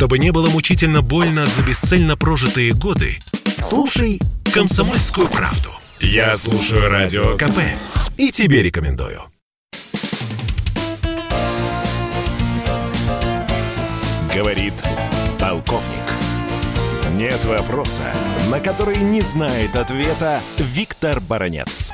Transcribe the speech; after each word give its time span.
Чтобы 0.00 0.18
не 0.18 0.32
было 0.32 0.48
мучительно 0.48 1.02
больно 1.02 1.44
за 1.44 1.62
бесцельно 1.62 2.16
прожитые 2.16 2.72
годы, 2.72 3.18
слушай 3.60 4.18
«Комсомольскую 4.50 5.28
правду». 5.28 5.68
Я 6.00 6.36
слушаю 6.36 6.88
Радио 6.88 7.36
КП 7.36 7.58
и 8.16 8.30
тебе 8.30 8.62
рекомендую. 8.62 9.20
Говорит 14.34 14.72
полковник. 15.38 16.08
Нет 17.12 17.44
вопроса, 17.44 18.04
на 18.50 18.58
который 18.58 18.96
не 19.02 19.20
знает 19.20 19.76
ответа 19.76 20.40
Виктор 20.56 21.20
Баранец. 21.20 21.92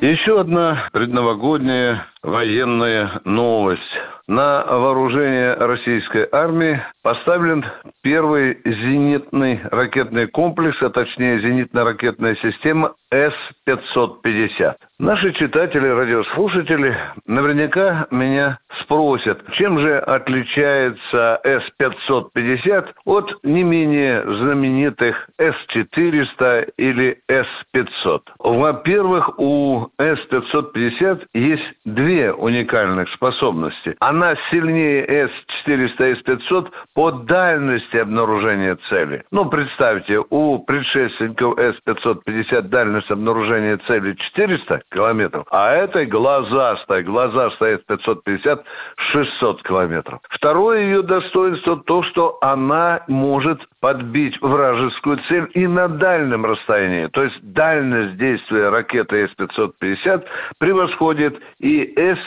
Еще 0.00 0.40
одна 0.40 0.88
предновогодняя 0.94 2.06
военная 2.22 3.20
новость. 3.26 3.82
На 4.30 4.62
вооружение 4.62 5.54
российской 5.54 6.28
армии 6.30 6.80
поставлен 7.02 7.64
первый 8.02 8.58
зенитный 8.64 9.60
ракетный 9.70 10.26
комплекс, 10.28 10.80
а 10.82 10.90
точнее 10.90 11.40
зенитно-ракетная 11.40 12.36
система 12.42 12.94
С-550. 13.10 14.76
Наши 14.98 15.32
читатели, 15.32 15.88
радиослушатели 15.88 16.96
наверняка 17.26 18.06
меня 18.10 18.58
спросят, 18.82 19.40
чем 19.52 19.78
же 19.80 19.98
отличается 19.98 21.40
С-550 21.42 22.88
от 23.06 23.44
не 23.44 23.62
менее 23.62 24.22
знаменитых 24.22 25.28
С-400 25.38 26.72
или 26.76 27.18
С-500. 27.28 28.20
Во-первых, 28.38 29.38
у 29.38 29.88
С-550 29.98 31.26
есть 31.34 31.72
две 31.84 32.32
уникальных 32.32 33.08
способности. 33.14 33.96
Она 34.00 34.34
сильнее 34.50 35.06
С-400 35.06 36.12
и 36.12 36.14
С-500 36.16 36.68
по 36.94 37.12
дальности 37.12 37.96
обнаружения 37.96 38.76
цели. 38.88 39.24
Ну, 39.30 39.48
представьте, 39.48 40.22
у 40.30 40.58
предшественников 40.58 41.58
С-550 41.58 42.62
дальность 42.62 43.10
обнаружения 43.10 43.78
цели 43.86 44.14
400 44.14 44.82
километров, 44.92 45.46
а 45.50 45.72
этой 45.72 46.06
глазастой, 46.06 47.02
глазастой 47.04 47.78
С-550 47.78 48.62
600 49.12 49.62
километров. 49.62 50.20
Второе 50.30 50.80
ее 50.80 51.02
достоинство 51.02 51.76
то, 51.76 52.02
что 52.04 52.38
она 52.40 53.02
может 53.08 53.60
подбить 53.80 54.40
вражескую 54.40 55.18
цель 55.28 55.48
и 55.54 55.66
на 55.66 55.88
дальнем 55.88 56.44
расстоянии. 56.44 57.06
То 57.06 57.22
есть 57.22 57.40
дальность 57.42 58.16
действия 58.16 58.68
ракеты 58.68 59.28
С-550 59.28 60.24
превосходит 60.58 61.40
и 61.60 61.94
С 61.96 62.18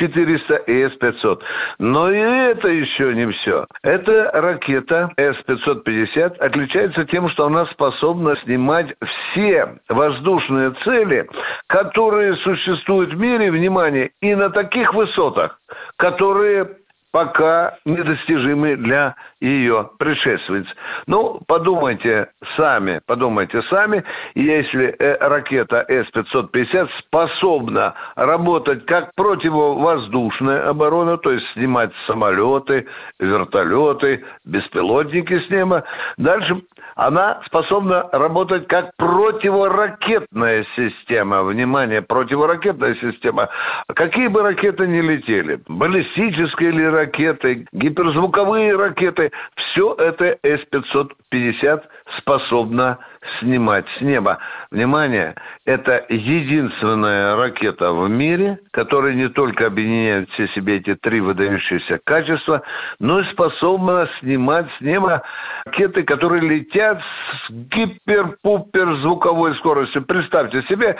400 0.00 0.54
и 0.66 0.88
С-500. 0.88 1.40
Но 1.78 2.10
и 2.10 2.18
это 2.18 2.68
еще 2.68 3.14
не 3.14 3.30
все. 3.32 3.66
Эта 3.82 4.30
ракета 4.32 5.10
С-550 5.16 6.38
отличается 6.38 7.04
тем, 7.04 7.28
что 7.30 7.46
она 7.46 7.66
способна 7.66 8.36
снимать 8.44 8.94
все 9.00 9.76
воздушные 9.88 10.72
цели, 10.84 11.28
которые 11.68 12.36
существуют 12.36 13.12
в 13.12 13.18
мире, 13.18 13.50
внимание, 13.50 14.10
и 14.20 14.34
на 14.34 14.50
таких 14.50 14.94
высотах, 14.94 15.58
которые 15.96 16.79
пока 17.12 17.76
недостижимы 17.84 18.76
для 18.76 19.14
ее 19.40 19.90
предшественниц. 19.98 20.66
Ну, 21.06 21.40
подумайте 21.46 22.28
сами, 22.56 23.00
подумайте 23.06 23.62
сами, 23.62 24.04
если 24.34 24.94
э, 24.98 25.16
ракета 25.20 25.84
С-550 25.88 26.88
способна 26.98 27.94
работать 28.16 28.84
как 28.86 29.14
противовоздушная 29.14 30.68
оборона, 30.68 31.16
то 31.18 31.32
есть 31.32 31.46
снимать 31.54 31.90
самолеты, 32.06 32.86
вертолеты, 33.18 34.24
беспилотники 34.44 35.40
с 35.40 35.50
неба, 35.50 35.84
дальше 36.16 36.60
она 36.96 37.40
способна 37.46 38.08
работать 38.12 38.66
как 38.68 38.90
противоракетная 38.96 40.66
система. 40.76 41.42
Внимание, 41.44 42.02
противоракетная 42.02 42.94
система. 42.96 43.48
Какие 43.94 44.28
бы 44.28 44.42
ракеты 44.42 44.86
ни 44.86 45.00
летели, 45.00 45.60
баллистические 45.66 46.68
или 46.70 46.84
ракеты, 47.00 47.66
гиперзвуковые 47.72 48.76
ракеты, 48.76 49.30
все 49.56 49.94
это 49.94 50.38
С-550 50.42 51.82
способна 52.18 52.98
снимать 53.38 53.86
с 53.96 54.00
неба. 54.00 54.38
Внимание, 54.70 55.34
это 55.66 56.04
единственная 56.08 57.36
ракета 57.36 57.92
в 57.92 58.08
мире, 58.08 58.58
которая 58.72 59.14
не 59.14 59.28
только 59.28 59.66
объединяет 59.66 60.30
все 60.30 60.48
себе 60.48 60.76
эти 60.76 60.94
три 60.94 61.20
выдающиеся 61.20 62.00
качества, 62.04 62.62
но 62.98 63.20
и 63.20 63.24
способна 63.32 64.08
снимать 64.20 64.66
с 64.78 64.80
неба 64.80 65.22
ракеты, 65.66 66.02
которые 66.02 66.42
летят 66.42 67.00
с 67.00 67.50
гипер-пупер 67.50 69.54
скоростью. 69.58 70.02
Представьте 70.02 70.62
себе 70.62 70.96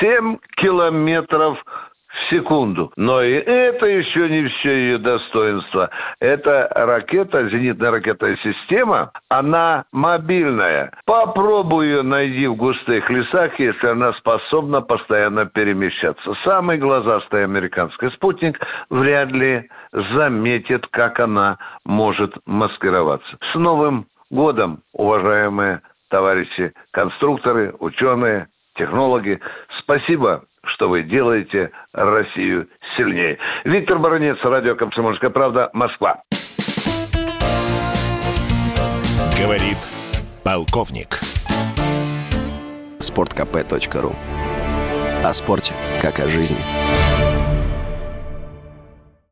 7 0.00 0.36
километров 0.56 1.62
в 1.64 1.87
секунду. 2.30 2.92
Но 2.96 3.22
и 3.22 3.32
это 3.32 3.86
еще 3.86 4.28
не 4.28 4.48
все 4.48 4.70
ее 4.70 4.98
достоинство. 4.98 5.90
Эта 6.20 6.70
ракета, 6.74 7.48
зенитная 7.48 7.90
ракетная 7.90 8.36
система, 8.42 9.12
она 9.28 9.84
мобильная. 9.92 10.92
Попробуй 11.04 11.86
ее 11.86 12.02
найди 12.02 12.46
в 12.46 12.56
густых 12.56 13.08
лесах, 13.10 13.58
если 13.58 13.86
она 13.86 14.12
способна 14.14 14.80
постоянно 14.80 15.46
перемещаться. 15.46 16.34
Самый 16.44 16.78
глазастый 16.78 17.44
американский 17.44 18.10
спутник 18.10 18.58
вряд 18.90 19.30
ли 19.30 19.68
заметит, 19.92 20.86
как 20.88 21.20
она 21.20 21.58
может 21.84 22.34
маскироваться. 22.46 23.36
С 23.52 23.54
Новым 23.54 24.06
годом, 24.30 24.80
уважаемые 24.92 25.80
товарищи 26.10 26.72
конструкторы, 26.92 27.74
ученые, 27.78 28.48
технологи. 28.74 29.40
Спасибо 29.80 30.42
что 30.74 30.88
вы 30.88 31.02
делаете 31.02 31.70
Россию 31.92 32.68
сильнее. 32.96 33.38
Виктор 33.64 33.98
Баранец, 33.98 34.38
радио 34.42 34.74
«Комсомольская 34.76 35.30
правда», 35.30 35.70
Москва. 35.72 36.22
Говорит 39.40 39.78
полковник. 40.44 41.20
Спорткп.ру 42.98 44.12
О 45.24 45.32
спорте, 45.32 45.72
как 46.02 46.18
о 46.20 46.26
жизни. 46.28 46.97